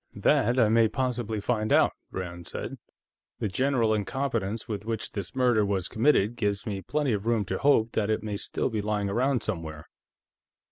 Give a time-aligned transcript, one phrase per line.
[0.15, 2.79] "That I may possibly find out," Rand said.
[3.37, 7.59] "The general incompetence with which this murder was committed gives me plenty of room to
[7.59, 9.85] hope that it may still be lying around somewhere."